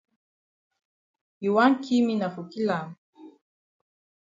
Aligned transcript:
You 1.43 1.51
wan 1.55 1.73
ki 1.83 1.95
me 2.05 2.13
na 2.17 2.27
for 2.33 2.45
kill 2.51 2.71
am. 2.79 2.87